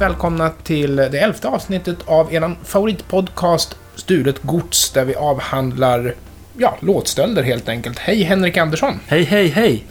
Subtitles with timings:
[0.00, 6.14] varmt välkomna till det elfte avsnittet av er favoritpodcast Stulet Gods där vi avhandlar
[6.58, 7.98] ja, låtstölder helt enkelt.
[7.98, 9.00] Hej Henrik Andersson!
[9.06, 9.84] Hej, hej, hej!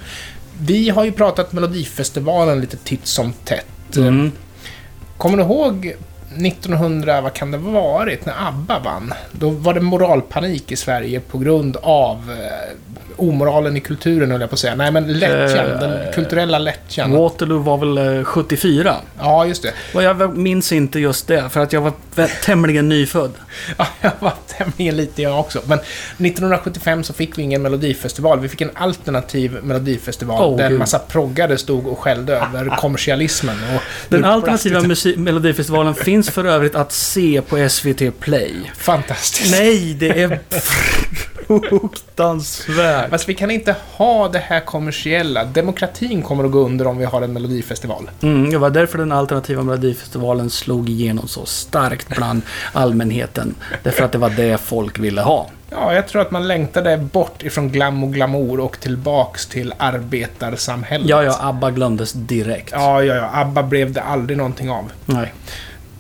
[0.62, 3.98] Vi har ju pratat Melodifestivalen lite titt som tätt.
[3.98, 4.32] Mm.
[5.18, 5.96] Kommer du ihåg
[6.38, 9.14] 1900, vad kan det varit, när ABBA vann?
[9.32, 12.89] Då var det moralpanik i Sverige på grund av eh,
[13.20, 14.76] omoralen i kulturen, höll jag på att säga.
[14.76, 17.12] Nej, men lättjan, Eh, den kulturella lättjan.
[17.12, 18.96] Waterloo var väl eh, 74?
[19.20, 19.74] Ja, just det.
[19.94, 21.94] Och jag minns inte just det, för att jag var
[22.44, 23.32] tämligen nyfödd.
[23.78, 25.62] Ja, jag var tämligen lite jag också.
[25.66, 28.40] Men 1975 så fick vi ingen melodifestival.
[28.40, 33.56] Vi fick en alternativ melodifestival Åh, där en massa proggare stod och skällde över kommersialismen.
[33.76, 34.82] Och Den alternativa
[35.18, 38.72] melodifestivalen finns för övrigt att se på SVT Play.
[38.78, 39.52] Fantastiskt.
[39.52, 40.40] Nej, det är
[41.50, 43.10] fruktansvärt.
[43.10, 45.44] Fast vi kan inte ha det här kommersiella.
[45.44, 48.10] Demokratin kommer att gå under om vi har en melodifestival.
[48.22, 52.42] Mm, det var därför den alternativa melodifestivalen slog igenom så starkt bland
[52.74, 53.56] allmänheten.
[53.84, 55.50] Därför att det var det folk ville ha.
[55.72, 61.10] Ja, jag tror att man längtade bort ifrån glam och glamour och tillbaks till arbetarsamhället.
[61.10, 62.72] Ja, ja, ABBA glömdes direkt.
[62.72, 63.30] Ja, ja, ja.
[63.34, 64.92] ABBA blev det aldrig någonting av.
[65.06, 65.34] Nej.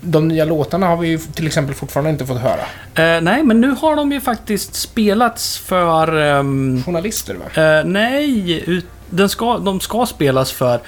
[0.02, 2.62] De nya låtarna har vi ju till exempel fortfarande inte fått höra.
[2.96, 6.22] Eh, nej, men nu har de ju faktiskt spelats för...
[6.22, 7.64] ehm, Journalister, va?
[7.64, 10.76] Eh, nej, ut, den ska, de ska spelas för.
[10.76, 10.80] Eh,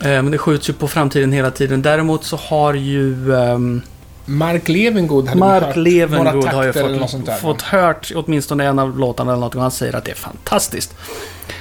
[0.00, 1.82] men det skjuts ju på framtiden hela tiden.
[1.82, 3.82] Däremot så har ju ehm,
[4.24, 9.32] Mark Levengood hade Mark hört Levengood har ju fått, fått hört åtminstone en av låtarna
[9.32, 10.94] eller något och han säger att det är fantastiskt.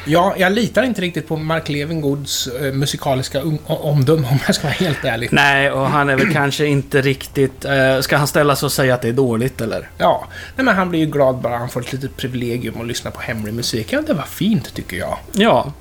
[0.05, 4.63] Ja, jag litar inte riktigt på Mark Levengoods eh, musikaliska um- omdöme om jag ska
[4.63, 5.29] vara helt ärlig.
[5.31, 7.65] Nej, och han är väl kanske inte riktigt...
[7.65, 9.89] Eh, ska han ställa sig och säga att det är dåligt eller?
[9.97, 13.11] Ja, nej, men han blir ju glad bara han får ett litet privilegium att lyssna
[13.11, 13.93] på hemlig musik.
[13.93, 15.17] Ja, det var fint tycker jag.
[15.31, 15.73] Ja,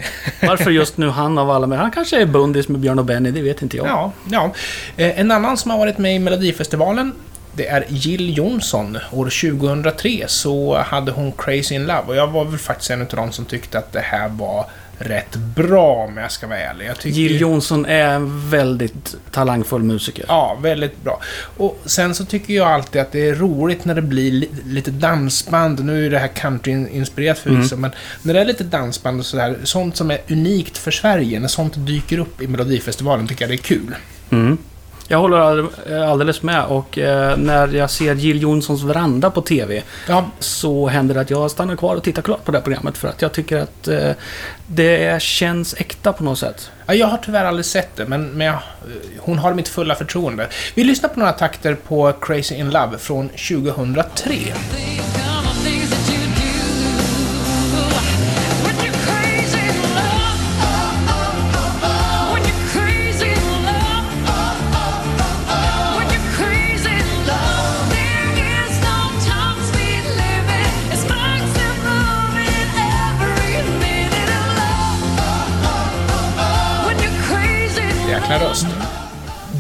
[0.43, 1.67] varför just nu han av alla?
[1.67, 3.87] Men han kanske är bundis med Björn och Benny, det vet inte jag.
[3.87, 4.51] Ja, ja.
[4.97, 7.13] Eh, En annan som har varit med i Melodifestivalen
[7.57, 8.99] det är Jill Johnson.
[9.13, 13.07] År 2003 så hade hon Crazy in Love och jag var väl faktiskt en av
[13.11, 14.67] de som tyckte att det här var
[14.99, 16.87] rätt bra om jag ska vara ärlig.
[16.87, 20.25] Jag tycker- Jill Johnson är en väldigt talangfull musiker.
[20.29, 21.21] Ja, väldigt bra.
[21.57, 24.91] Och sen så tycker jag alltid att det är roligt när det blir li lite
[24.91, 25.85] dansband.
[25.85, 27.91] Nu är det här country-inspirerat förvisso, men
[28.23, 31.75] när det är lite dansband och sådär, sånt som är unikt för Sverige, när sånt
[31.77, 33.95] dyker upp i Melodifestivalen tycker jag det är kul.
[34.31, 34.59] Mm.
[35.09, 35.69] Jag håller all-
[36.09, 41.15] alldeles med och eh, när jag ser Jill Johnsons veranda på TV Ja, så händer
[41.15, 43.33] det att jag stannar kvar och tittar klart på det här programmet för att jag
[43.33, 44.11] tycker att eh,
[44.67, 46.71] det känns äkta på något sätt.
[46.87, 48.59] ja, jag har tyvärr aldrig sett det, men, men jag,
[49.19, 50.49] hon har mitt fulla förtroende.
[50.75, 54.35] Vi lyssnar på några takter på Crazy in Love från 2003.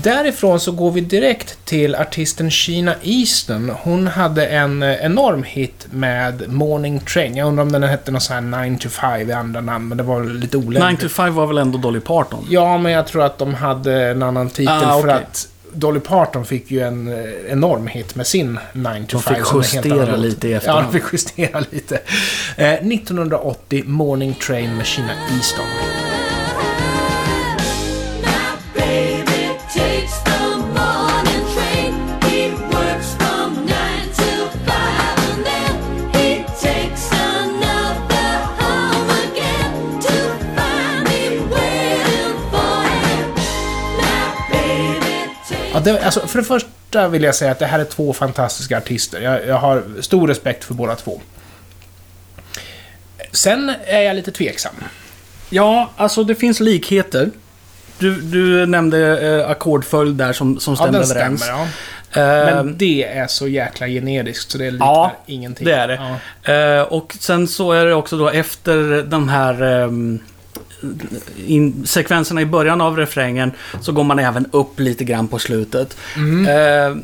[0.04, 3.72] Därifrån så går vi direkt till artisten Sheena Easton.
[3.82, 7.36] Hon hade en eh, enorm hit med Morning Train.
[7.36, 9.98] Jag undrar om den hette något sånt här 9 to 5 i andra namn, men
[9.98, 11.00] det var lite 9 olämpligt.
[11.00, 12.46] to 5 var väl ändå Dolly Parton?
[12.50, 15.12] Ja, men jag tror att de hade en annan titel Ah, för okej.
[15.14, 19.34] att Dolly Parton fick ju en eh, enorm hit med sin 9 to De 5.
[19.34, 20.86] fick som är en helt justera lite i Ja, efterhand.
[20.92, 22.00] de fick justera lite.
[22.56, 25.64] Eh, 1980, Morning Train med Sheena Easton.
[45.74, 48.78] Ja, det, alltså, för det första vill jag säga att det här är två fantastiska
[48.78, 49.20] artister.
[49.20, 51.20] Jag, jag har stor respekt för båda två.
[53.32, 54.74] Sen är jag lite tveksam.
[55.50, 57.30] Ja, alltså det finns likheter.
[57.98, 61.42] Du, du nämnde eh, ackordföljd där som, som Ja, stämde den överens.
[61.42, 61.68] stämmer.
[62.14, 62.48] Ja.
[62.48, 65.66] Eh, Men det är så jäkla generiskt så det liknar Ja, ingenting.
[65.66, 66.18] det är det.
[66.44, 66.52] Ja.
[66.52, 70.20] Eh, och sen så är det också då efter de här ehm,
[71.46, 75.96] in, sekvenserna i början av refrängen så går man även upp lite grann på slutet.
[76.16, 76.46] Mm.
[76.46, 77.02] Eh,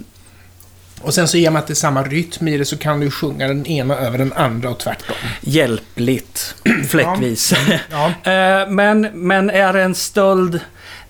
[1.02, 3.00] Och sen så i och med att det är samma rytm i det så kan
[3.00, 5.16] du sjunga den ena över den andra och tvärtom.
[5.40, 6.54] hjälpligt,
[6.88, 7.52] fläckvis.
[7.90, 8.12] Ja.
[8.32, 10.60] Eh, men, men är det en stöld?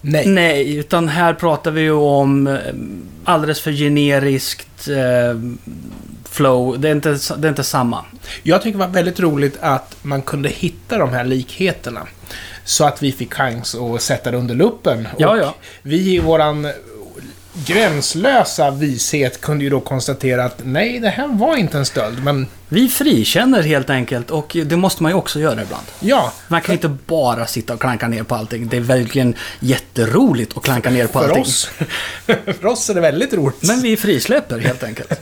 [0.00, 0.26] Nej.
[0.26, 2.58] Nej, utan här pratar vi ju om eh,
[3.24, 5.40] alldeles för generiskt eh,
[6.30, 6.80] flow.
[6.80, 8.04] Det är, inte, det är inte samma.
[8.42, 12.06] Jag tycker det var väldigt roligt att man kunde hitta de här likheterna.
[12.64, 15.08] Så att vi fick chans att sätta det under luppen.
[15.18, 15.54] Ja, ja.
[15.82, 16.68] Vi i våran
[17.66, 22.46] gränslösa vishet kunde ju då konstatera att nej, det här var inte en stöld, men
[22.68, 25.86] Vi frikänner helt enkelt och det måste man ju också göra ibland.
[26.00, 26.32] ja.
[26.48, 28.68] Man kan inte bara sitta och klanka ner på allting.
[28.68, 31.42] Det är verkligen jätteroligt att klanka ner på För allting.
[31.42, 31.70] oss.
[32.26, 33.62] för oss är det väldigt roligt.
[33.62, 35.20] Men vi frisläpper helt enkelt.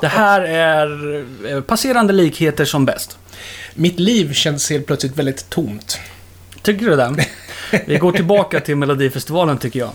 [0.00, 1.16] Det här är
[1.54, 3.18] eh, passerande likheter som bäst.
[3.74, 5.98] Mitt liv känns helt plötsligt väldigt tomt.
[6.68, 7.26] Tycker du det?
[7.86, 9.90] Vi går tillbaka till Melodifestivalen tycker jag.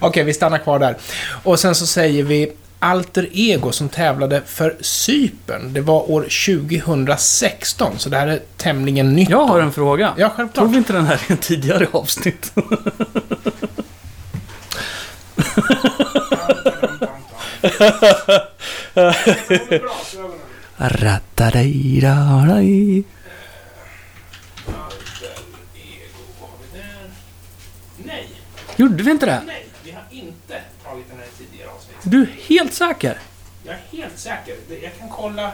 [0.00, 0.96] Okej, vi stannar kvar där.
[1.42, 5.72] Och sen så säger vi Alter Ego som tävlade för Cypern.
[5.72, 6.22] Det var år
[6.66, 9.30] 2016, så det här är tämligen nytt.
[9.30, 10.14] Jag har en fråga.
[10.16, 10.64] Ja, självklart.
[10.64, 12.52] Tog vi inte den här i en tidigare avsnitt?
[20.76, 23.04] Rattadejradaj.
[28.06, 28.28] Nej,
[28.76, 29.42] Gjorde vi inte det?
[29.46, 31.96] nej, vi har inte tagit den här tidigare avsnitt.
[32.02, 33.18] Du är helt säker?
[33.66, 34.56] Jag är helt säker.
[34.82, 35.50] Jag kan kolla.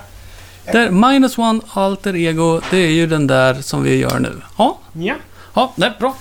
[0.73, 4.43] Där, minus one alter ego, det är ju den där som vi gör nu.
[4.59, 5.15] Ja, Ja.
[5.55, 6.17] ja nej, bra.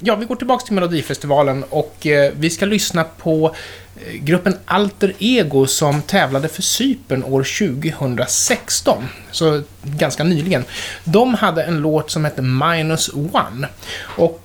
[0.00, 3.54] Ja, vi går tillbaka till Melodifestivalen och eh, vi ska lyssna på
[3.96, 9.04] eh, gruppen Alter Ego som tävlade för Cypern år 2016.
[9.30, 10.64] Så ganska nyligen.
[11.04, 13.68] De hade en låt som hette Minus One.
[14.00, 14.40] Och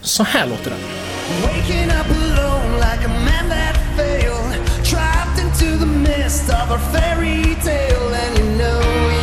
[0.00, 1.11] så här låter den.
[1.44, 4.52] Waking up alone like a man that failed,
[4.84, 8.14] trapped into the mist of fairy tale.
[8.22, 8.80] And you know,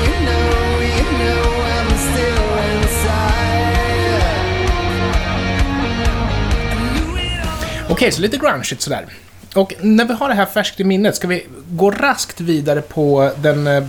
[0.07, 0.49] you know,
[0.97, 1.43] you know,
[1.75, 3.39] I'm still inside.
[7.89, 9.05] Okej, så lite grungeigt sådär.
[9.55, 13.31] Och när vi har det här färskt i minnet ska vi gå raskt vidare på
[13.41, 13.83] den, eh,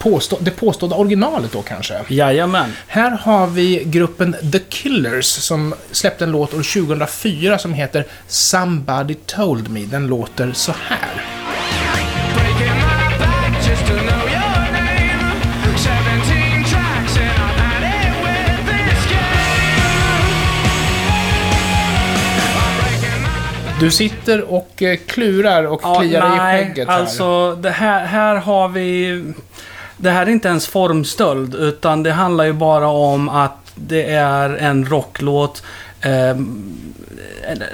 [0.00, 2.00] påstå det påstådda originalet då kanske.
[2.08, 2.72] Jajamän.
[2.86, 9.14] Här har vi gruppen The Killers som släppte en låt år 2004 som heter Somebody
[9.26, 9.80] Told Me.
[9.80, 11.24] Den låter så här.
[12.34, 15.34] Breaking my back just to know your name.
[15.76, 19.80] 17 tracks and I've had it with this game.
[22.56, 26.88] I'm breaking my Du sitter och eh, klurar och Ja, kliar dig i nej, skägget
[26.88, 26.98] här.
[27.00, 29.22] alltså det här, här har vi...
[30.00, 34.50] Det här är inte ens formstöld, utan det handlar ju bara om att det är
[34.56, 35.62] en rocklåt.
[36.00, 36.36] Eh,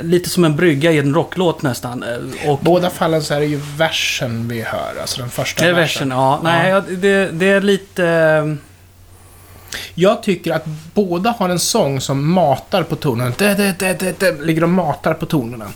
[0.00, 2.02] lite som en brygga i en rocklåt nästan.
[2.02, 5.70] Eh, Och Båda fallen så är det ju versen vi hör, alltså den första det
[5.70, 6.40] är versen, ja.
[6.43, 8.56] Nej, ja, det, det är lite...
[9.94, 10.64] Jag tycker att
[10.94, 13.32] båda har en sång som matar på tonerna.
[13.38, 15.67] Det, det, det, det, ligger och matar på tonerna.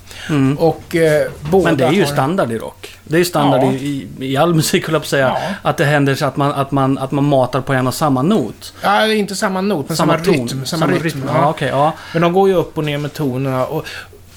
[0.58, 2.12] Och eh, båda Men det är ju har...
[2.12, 2.97] standard i rock.
[3.05, 3.73] Det är ju standard Ja.
[3.73, 5.29] i, i, all musik, höll jag på att säga.
[5.29, 5.70] Ja.
[5.70, 8.23] Att det händer så att man, att, man, att man matar på en och samma
[8.23, 8.75] not.
[8.82, 10.35] Ja, det är inte samma not, men samma, ton.
[10.35, 10.67] rytm.
[10.67, 11.23] Samma, rytm.
[11.26, 11.50] Ja, Ja.
[11.50, 11.69] okej.
[11.69, 11.93] ja.
[12.12, 13.67] Men de går ju upp och ner med tonerna.
[13.67, 13.87] Och,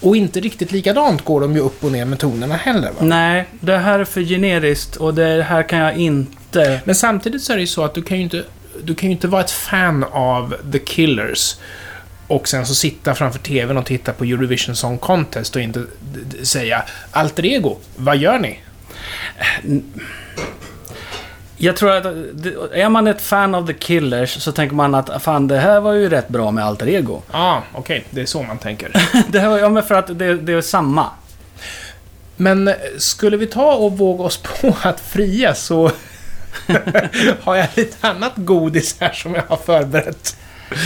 [0.01, 2.87] och inte riktigt likadant går de ju upp och ner med tonerna heller.
[2.87, 2.97] Va?
[3.01, 6.79] Nej, det här är för generiskt och det här kan jag inte...
[6.83, 8.43] Men samtidigt så är det ju så att du kan ju inte,
[8.83, 11.55] du kan ju inte vara ett fan av The Killers
[12.27, 15.85] och sen så sitta framför TVn och titta på Eurovision Song Contest och inte
[16.43, 18.59] säga Alter Ego, vad gör ni?
[21.57, 22.05] Jag tror att
[22.73, 25.93] är man ett fan av The Killers så tänker man att fan det här var
[25.93, 27.21] ju rätt bra med Alter Ego.
[27.31, 28.91] Ja, ah, okej, det är så man tänker.
[29.27, 31.09] det här, ja, men för att det, det är samma.
[32.35, 35.91] Men eh, skulle vi ta och våga oss på att fria så
[37.41, 40.37] har jag lite annat godis här som jag har förberett.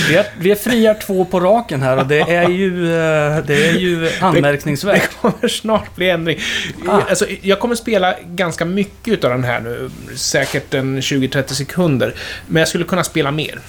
[0.10, 3.68] Vi är, vi är fria två på raken här och det är ju, eh, det
[3.70, 5.02] är ju anmärkningsvärt.
[5.02, 6.40] Det kommer snart bli ändring.
[6.88, 7.02] Ah.
[7.10, 12.14] Alltså, jag kommer spela ganska mycket utav den här nu, säkert en 20-30 sekunder.
[12.48, 13.60] Men jag skulle kunna spela mer.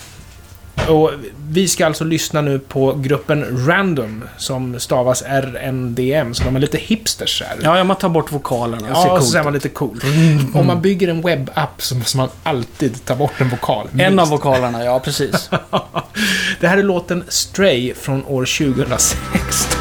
[0.88, 1.10] Och
[1.50, 6.78] vi ska alltså lyssna nu på gruppen Random, som stavas RNDM, så de är lite
[6.78, 7.58] hipsters här.
[7.62, 8.88] Ja, man tar bort vokalerna.
[8.88, 10.00] Ja, och så är man lite cool.
[10.54, 13.88] Om man bygger en webbapp så måste man alltid ta bort en vokal.
[13.98, 15.50] En av vokalerna, ja precis.
[16.60, 18.44] Det här är låten Stray från år
[18.74, 19.77] 2016.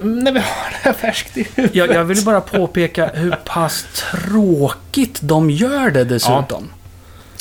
[0.00, 1.74] Och när vi har det här färskt i huvudet.
[1.76, 6.70] Jag, jag vill bara påpeka hur pass tråkigt de gör det dessutom.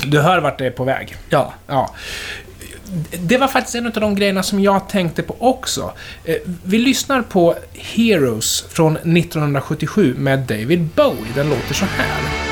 [0.06, 1.16] Du hör vart det är på väg.
[1.30, 1.54] Ja.
[1.68, 1.94] Ja.
[3.20, 5.94] Det var faktiskt en av de grejerna som jag tänkte på också.
[6.26, 11.32] Eh, Vi lyssnar på Heroes från 1977 med David Bowie.
[11.36, 12.51] Den låter så här.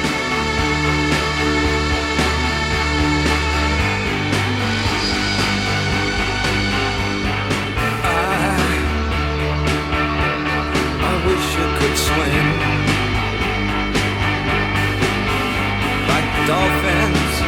[16.50, 17.41] Dolphins,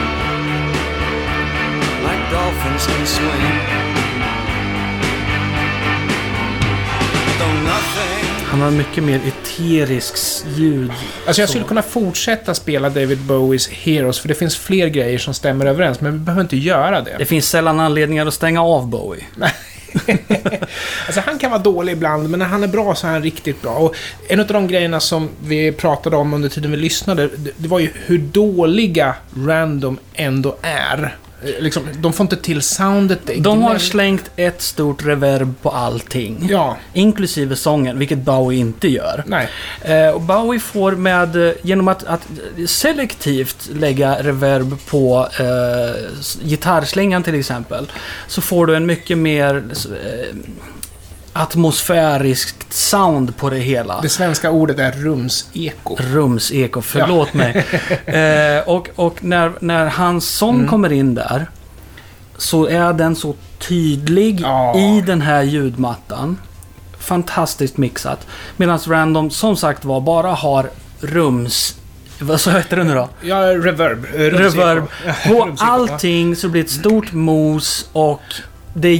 [2.05, 3.57] like dolphins can swim.
[7.39, 10.91] Though nothing Han har mycket mer eterisk ljud.
[11.27, 15.33] Alltså jag skulle kunna fortsätta spela David Bowies Heroes, för det finns fler grejer som
[15.33, 17.15] stämmer överens, men vi behöver inte göra det.
[17.17, 19.23] Det finns sällan anledningar att stänga av Bowie.
[21.05, 23.61] Alltså han kan vara dålig ibland, men när han är bra så är han riktigt
[23.61, 23.71] bra.
[23.71, 23.95] Och
[24.27, 27.79] en av de grejerna som vi pratade om under tiden vi lyssnade, det, det var
[27.79, 31.15] ju hur dåliga Random ändå är.
[31.43, 33.19] Eh, Liksom, de får inte till soundet.
[33.37, 36.47] De har slängt ett stort reverb på allting.
[36.49, 39.23] Ja, Inklusive sången, vilket Bowie inte gör.
[39.27, 39.49] nej.
[39.81, 42.27] Eh, och Bowie får med, eh, genom att, att
[42.67, 46.01] selektivt lägga reverb på eh,
[46.43, 47.91] gitarrslingan till exempel,
[48.27, 49.63] så får du en mycket mer
[50.03, 50.35] eh,
[51.33, 54.01] atmosfäriskt sound på det hela.
[54.01, 55.95] Det svenska ordet är rumseko.
[55.99, 57.65] Rumseko, förlåt mig.
[58.05, 60.67] Eh, och och när, när hans sång Mm.
[60.67, 61.45] kommer in där,
[62.37, 64.77] så är den så tydlig Ja.
[64.77, 66.37] i den här ljudmattan.
[66.99, 68.27] Fantastiskt mixat.
[68.57, 70.69] Medan Random, som sagt var, bara har
[71.01, 71.75] rums...
[72.19, 73.09] Vad så heter det nu då?
[73.21, 74.05] Ja, reverb.
[74.15, 74.61] eh, rumseko.
[74.61, 74.83] Reverb.
[75.05, 75.65] Ja, På ja.
[75.65, 78.21] allting så det blir ett stort mos och
[78.73, 78.95] det är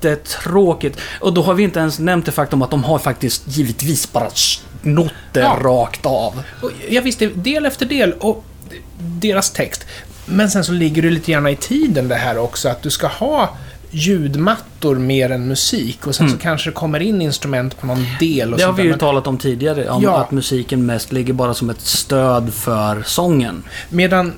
[0.00, 0.98] jättetråkigt.
[1.20, 4.30] Och då har vi inte ens nämnt det faktum att de har faktiskt givetvis bara
[4.30, 5.58] snott det Ja.
[5.62, 6.42] rakt av.
[6.62, 8.44] Och jag visste del efter del och
[8.98, 9.84] deras text.
[10.26, 13.06] Men sen så ligger det lite grann i tiden det här också, att du ska
[13.06, 13.56] ha
[13.90, 18.52] ljudmattor mer än musik och sen så kanske det kommer in instrument på någon del
[18.54, 18.58] och Mm.
[18.58, 20.16] Det har vi ju Men talat om tidigare, om Ja.
[20.20, 23.62] att musiken mest ligger bara som ett stöd för sången.
[23.88, 24.32] Medan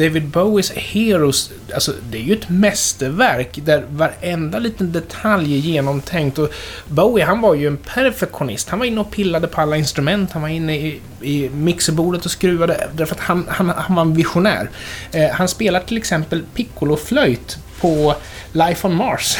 [0.00, 6.38] David Bowies Heroes, alltså det är ju ett mästerverk där varenda liten detalj är genomtänkt.
[6.38, 6.52] Och
[6.88, 8.68] Bowie, han var ju en perfektionist.
[8.68, 12.30] Han var inne och pillade på alla instrument, han var inne i, i mixerbordet och
[12.30, 14.70] skruvade, därför att han, han, han var en visionär.
[15.12, 18.14] Eh, han spelar till exempel piccoloflöjt på
[18.52, 19.38] Life on Mars.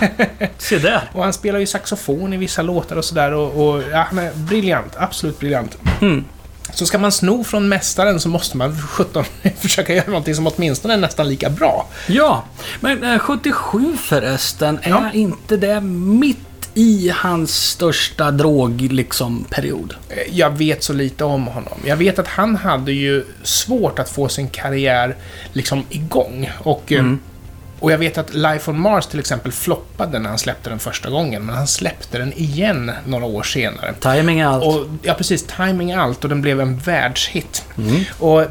[0.58, 1.10] Se där!
[1.12, 3.32] och han spelar ju saxofon i vissa låtar och sådär.
[3.32, 5.78] Och, och ja, han är briljant, absolut briljant.
[6.00, 6.24] Mm.
[6.74, 9.24] Så ska man sno från mästaren så måste man för 17
[9.60, 11.86] försöka göra någonting som åtminstone är nästan lika bra.
[12.06, 12.44] Ja,
[12.80, 15.10] men eh, 77 förresten, är Ja.
[15.14, 16.38] inte det mitt
[16.74, 19.94] i hans största drog, liksom, period?
[20.08, 21.78] Eh, Jag vet så lite om honom.
[21.84, 25.16] Jag vet att han hade ju svårt att få sin karriär
[25.52, 26.50] liksom igång.
[26.58, 27.18] Och, eh, Mm.
[27.80, 31.10] Och jag vet att Life on Mars till exempel floppade när han släppte den första
[31.10, 33.94] gången, men han släppte den igen några år senare.
[34.00, 34.64] Timing är allt.
[34.64, 35.46] Och, ja, precis.
[35.56, 37.64] Timing är allt och den blev en världshit.
[37.78, 38.04] Mm.
[38.18, 38.44] Och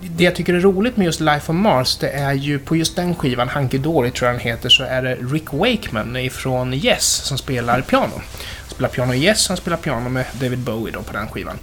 [0.00, 2.96] det jag tycker är roligt med just Life on Mars, det är ju på just
[2.96, 7.04] den skivan, Hunky Dory tror jag den heter, så är det Rick Wakeman ifrån Yes
[7.04, 8.20] som spelar piano.
[8.82, 11.58] Spelar piano i Yes, han spelar piano med David Bowie då på den skivan.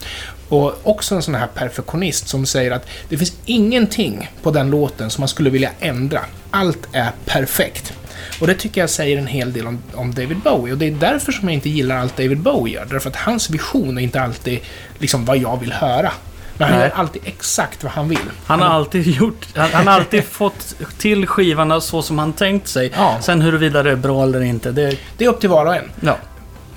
[0.49, 5.09] Och också en sån här perfektionist som säger att det finns ingenting på den låten
[5.09, 6.21] som man skulle vilja ändra.
[6.51, 7.93] Allt är perfekt.
[8.41, 10.73] Och det tycker jag säger en hel del om, om David Bowie.
[10.73, 12.85] Och det är därför som jag inte gillar allt David Bowie gör.
[12.85, 14.59] Därför att hans vision är inte alltid
[14.99, 16.11] liksom vad jag vill höra.
[16.57, 16.89] Men han Nej.
[16.89, 18.19] gör alltid exakt vad han vill.
[18.45, 19.47] Han har alltid gjort...
[19.55, 22.91] Han, han har alltid fått till skivorna så som han tänkt sig.
[22.95, 23.17] Ja.
[23.21, 24.97] Sen huruvida det är bra eller inte, det...
[25.17, 25.91] Det är upp till var och en.
[26.01, 26.17] Ja.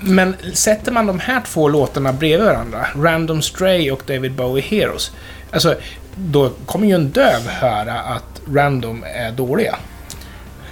[0.05, 5.11] Men sätter man de här två låtarna bredvid varandra, Random Stray och David Bowie Heroes,
[5.51, 5.75] alltså,
[6.15, 9.75] då kommer ju en döv höra att Random är dåliga.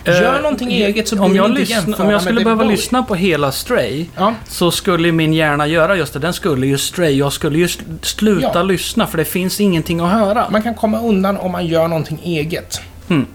[0.06, 2.72] Gör Eh, någonting eget så blir om jag, inte lyssna, om jag skulle behöva Bowie.
[2.78, 6.20] lyssna på hela Stray, Ja, så skulle min hjärna göra just det.
[6.20, 7.12] Den skulle ju Stray.
[7.18, 8.64] Jag skulle ju sl- sluta Ja.
[8.64, 10.50] lyssna, för det finns ingenting att höra.
[10.50, 12.82] man kan komma undan om man gör någonting eget.
[13.10, 13.26] Mm.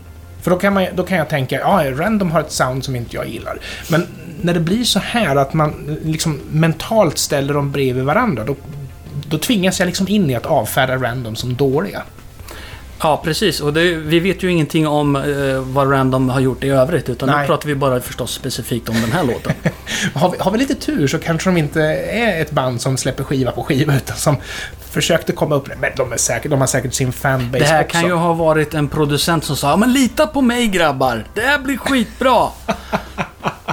[0.43, 3.17] För då kan, man, då kan jag tänka, ja, Random har ett sound som inte
[3.17, 3.59] jag gillar.
[3.91, 4.07] Men
[4.43, 8.57] när det blir så här att man liksom mentalt ställer dem bredvid varandra, då,
[9.29, 12.03] då tvingas jag liksom in i att avfärda Random som dåliga.
[13.01, 13.61] Ja, precis.
[13.61, 15.23] Och det, vi vet ju ingenting om eh,
[15.61, 17.47] vad Random har gjort i övrigt, utan nu Nej.
[17.47, 19.53] pratar vi bara förstås specifikt om den här låten.
[20.15, 23.25] Har vi, har vi lite tur så kanske de inte är ett band som släpper
[23.25, 24.37] skiva på skiva, utan som
[24.91, 27.93] försökte komma upp Men de, är säkert, de har säkert sin fanbase Det här också.
[27.99, 31.41] kan ju ha varit en producent som sa "Ja, men lita på mig grabbar, det
[31.41, 32.49] här blir skitbra.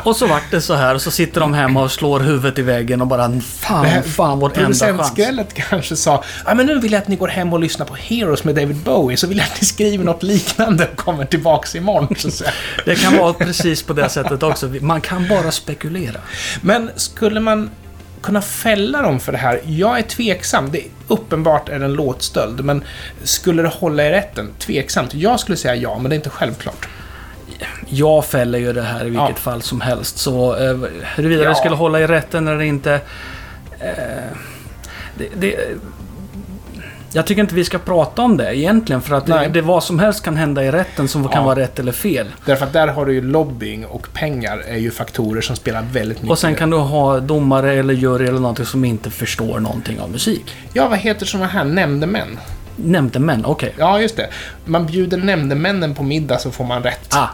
[0.04, 2.62] Och så vart det så här och så sitter de hemma och slår huvudet i
[2.62, 4.80] väggen och bara fan, här fan vår enda chans.
[4.80, 6.24] Producentskrället kanske sa
[6.56, 9.18] men nu vill jag att ni går hem och lyssnar på Heroes med David Bowie,
[9.18, 12.16] så vill jag att ni skriver något liknande och kommer tillbaks imorgon.
[12.16, 12.44] Så.
[12.86, 14.68] Det kan vara precis på det sättet också.
[14.82, 16.20] Man kan bara spekulera.
[16.62, 17.70] Men skulle man
[18.22, 19.62] kunna fälla dem för det här?
[19.66, 20.72] Jag är tveksam.
[20.72, 22.84] Det är uppenbart är det en låtstöld, men
[23.24, 24.50] skulle det hålla i rätten?
[24.60, 25.14] Tveksamt.
[25.14, 26.88] Jag skulle säga ja, men det är inte självklart.
[27.90, 29.36] Jag fäller ju det här i vilket Ja.
[29.36, 30.18] fall som helst.
[30.18, 30.78] Så eh,
[31.16, 31.50] huruvida Ja.
[31.50, 32.94] det skulle hålla i rätten eller inte...
[33.80, 33.90] Eh,
[35.18, 35.56] det, det,
[37.16, 39.02] jag tycker inte vi ska prata om det egentligen.
[39.02, 41.44] För att det, det vad som helst kan hända i rätten som kan Ja.
[41.44, 42.28] vara rätt eller fel.
[42.46, 46.18] Därför att där har du ju lobbying och pengar är ju faktorer som spelar väldigt
[46.18, 46.32] mycket.
[46.32, 50.12] Och sen kan du ha domare eller jury eller någonting som inte förstår någonting av
[50.12, 50.56] musik.
[50.74, 52.40] Ja, vad heter sådana här nämndemän?
[52.76, 53.74] Nämndemän, okej.
[53.78, 54.30] Ja, just det.
[54.66, 57.16] Man bjuder nämndemännen på middag så får man rätt.
[57.16, 57.28] Ah,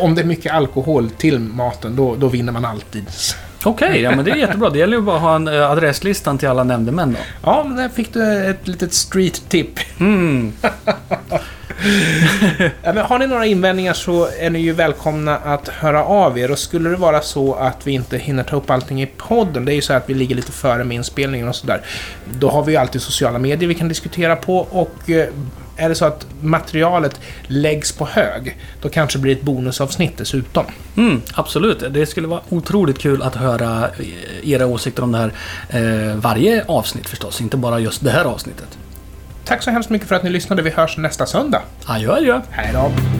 [0.00, 3.04] Om det är mycket alkohol till maten, då, då vinner man alltid.
[3.64, 4.70] okej, ja men det är jättebra.
[4.70, 7.18] Det gäller ju bara att ha en eh, adresslistan till alla nämndemän då.
[7.44, 10.00] Ja, men där fick du ett litet street tip.
[10.00, 10.52] Mm.
[12.82, 16.50] Ja, men har ni några invändningar så är ni ju välkomna att höra av er.
[16.50, 19.72] Och skulle det vara så att vi inte hinner ta upp allting i podden, det
[19.72, 21.80] är ju så att vi ligger lite före med inspelningen och sådär.
[22.38, 25.28] Då har vi ju alltid sociala medier vi kan diskutera på och eh,
[25.76, 30.64] är det så att materialet läggs på hög, då kanske det blir ett bonusavsnitt dessutom.
[30.96, 31.84] Mm, absolut.
[31.90, 35.32] Det skulle vara otroligt kul att höra eh, era åsikter om det här
[35.68, 38.78] eh, varje avsnitt förstås, inte bara just det här avsnittet.
[39.50, 40.62] Tack så hemskt mycket för att ni lyssnade.
[40.62, 41.62] Vi hörs nästa söndag.
[41.86, 42.40] Adjö, adjö.
[42.50, 43.19] Hej då!